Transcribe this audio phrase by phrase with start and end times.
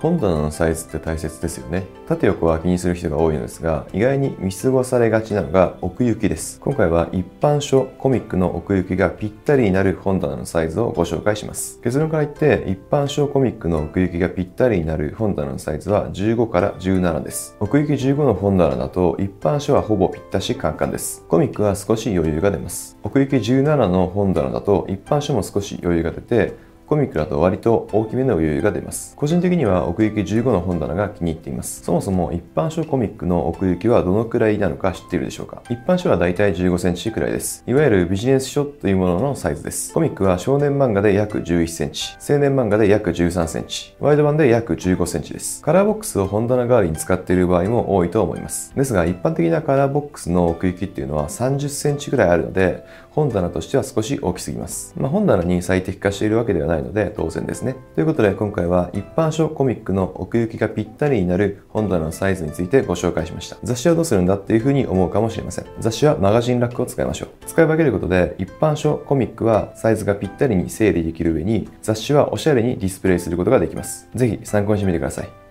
[0.00, 1.84] 本棚のサイズって大切ですよね。
[2.06, 6.60] 縦横は気にする人が多いのですが、意外に見過ごされがちなのが奥行きです。
[6.60, 11.80] 今回は一般書コミックの奥行きがぴったりになる本棚のサイズをご紹介します。
[11.82, 17.56] 結論から言って、一般書コミックの奥行きがぴったりになる本棚のサイズは15から17です。
[17.58, 21.24] 奥行き15の本棚だと一般書はほぼぴったしカンカンです。
[21.26, 22.96] コミックは少し余裕が出ます。
[23.02, 29.14] 奥行き17の本棚だと一般書も少し余裕が出て、コミックだと割と大きめの余裕が出ます。
[29.14, 31.82] 個人的には奥行き15の本棚が気に入っています。
[31.82, 35.62] そもそも一般書コミックの奥行きはどのくらいなのか知っているでしょうか？
[35.68, 37.62] 一般書はだいたい15センチくらいです。
[37.66, 39.92] いわゆるビジネス書というもののサイズです。
[39.92, 45.60] コミックは少年漫画で約11センチ、青年漫画で約13センチ、ワイド版で約15センチです。
[45.60, 48.74] カラーボックスを本棚代わりに使っている場合も多いと思います。
[48.74, 52.82] ですが一般的なカラーボックスの奥行きっていうのは30センチくらいあるので、
[53.18, 54.94] 本棚としては少し大きすぎます。
[54.96, 57.62] まあ、本棚に最適化しているわけではないので当然です。
[57.62, 57.74] ね。
[57.96, 63.56] ということで今回は一般書コミックの奥行きがぴったりになる本棚のサイズについてご紹介しました。
[63.64, 65.66] 雑誌はどうするんだっていうふうに思うかもしれません。
[65.80, 67.28] 雑誌はマガジンラックを使いましょう。
[67.44, 74.08] 使い分けることで一般書コミックはサイズがぴったりに整理できる上に雑誌はおしゃれにディスプレイすることができます。
[74.14, 75.47] ぜひ参考にしてみてください。